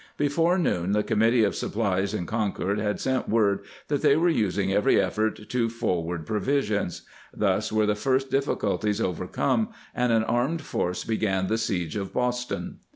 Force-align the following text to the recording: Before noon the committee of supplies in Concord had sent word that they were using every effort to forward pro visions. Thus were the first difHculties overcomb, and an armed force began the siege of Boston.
Before 0.17 0.57
noon 0.57 0.93
the 0.93 1.03
committee 1.03 1.43
of 1.43 1.53
supplies 1.55 2.15
in 2.15 2.25
Concord 2.25 2.79
had 2.79 2.99
sent 2.99 3.29
word 3.29 3.59
that 3.87 4.01
they 4.01 4.15
were 4.15 4.29
using 4.29 4.73
every 4.73 4.99
effort 4.99 5.47
to 5.49 5.69
forward 5.69 6.25
pro 6.25 6.39
visions. 6.39 7.03
Thus 7.31 7.71
were 7.71 7.85
the 7.85 7.93
first 7.93 8.31
difHculties 8.31 8.99
overcomb, 8.99 9.67
and 9.93 10.11
an 10.11 10.23
armed 10.23 10.63
force 10.63 11.03
began 11.03 11.45
the 11.45 11.59
siege 11.59 11.95
of 11.95 12.13
Boston. 12.13 12.79